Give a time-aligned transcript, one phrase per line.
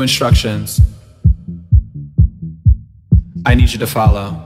[0.00, 0.80] instructions
[3.48, 4.44] I need you to follow.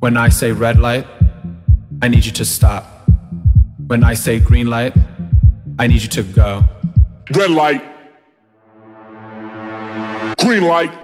[0.00, 1.06] When I say red light,
[2.02, 3.08] I need you to stop.
[3.86, 4.94] When I say green light,
[5.78, 6.64] I need you to go.
[7.32, 7.82] Red light.
[10.38, 11.03] Green light.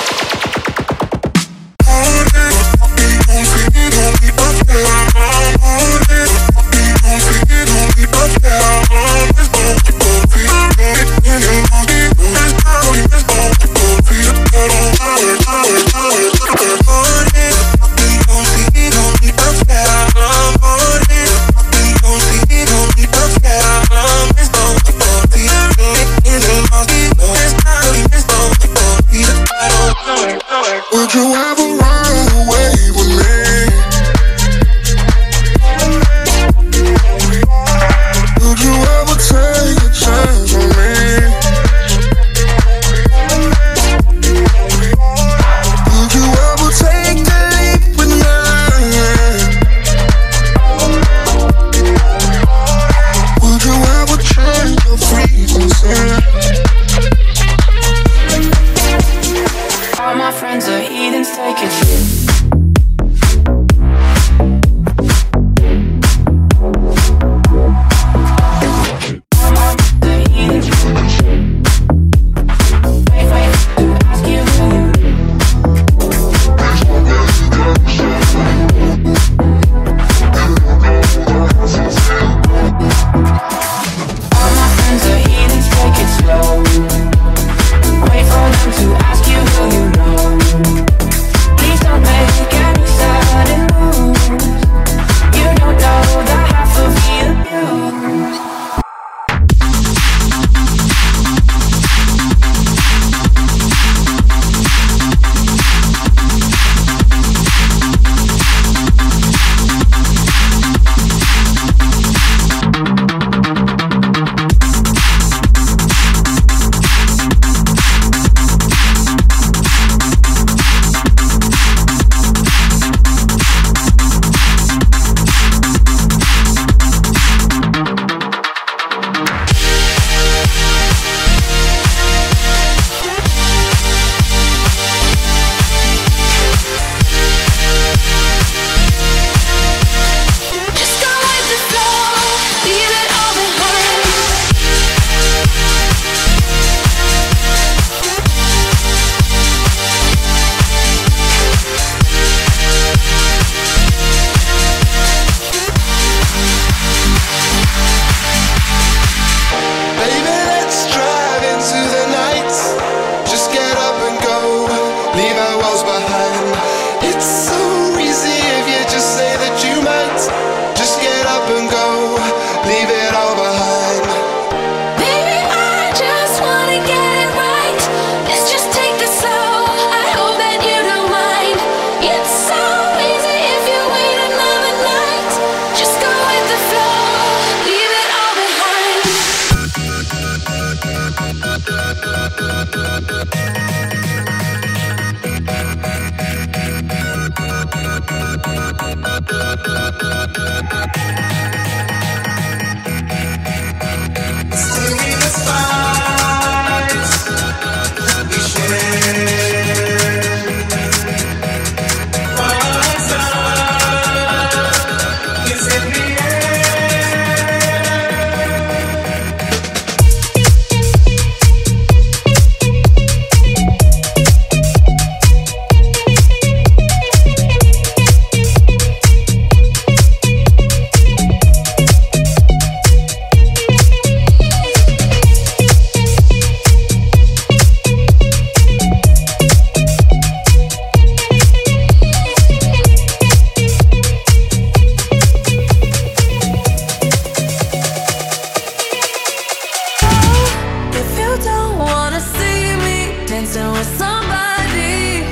[253.41, 255.23] dancing with somebody.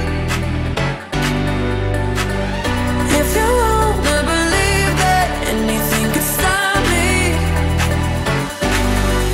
[3.19, 7.11] If you wanna believe that anything could stop me,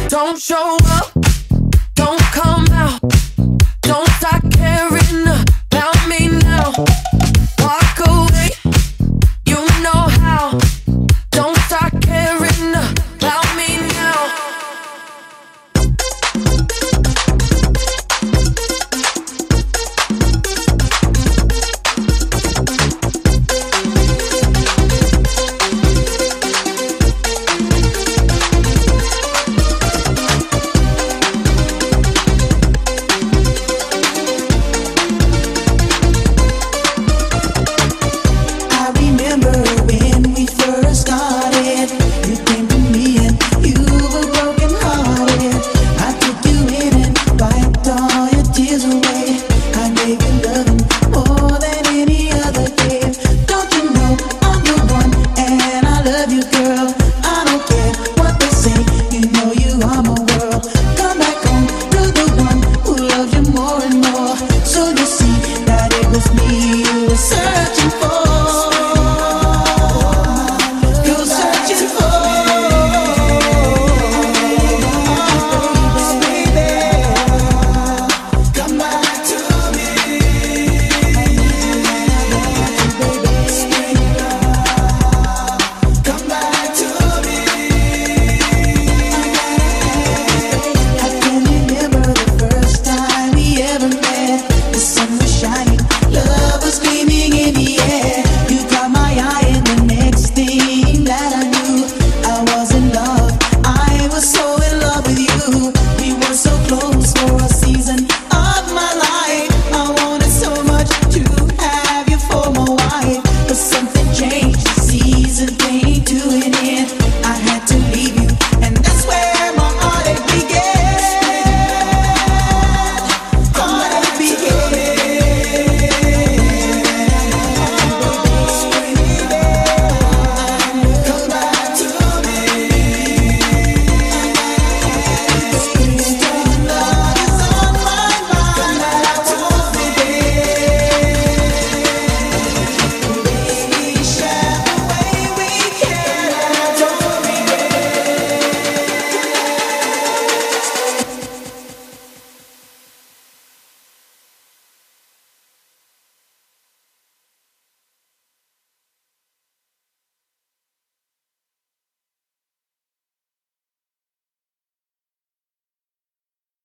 [0.10, 0.85] don't show.